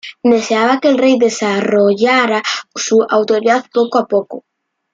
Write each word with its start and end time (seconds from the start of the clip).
Deseaba 0.29 0.79
que 0.79 0.87
el 0.89 0.97
rey 0.97 1.19
desarrollara 1.19 2.41
su 2.75 3.05
autoridad 3.07 3.67
poco 3.71 3.99
a 3.99 4.07
poco. 4.07 4.45